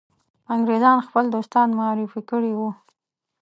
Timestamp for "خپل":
1.07-1.25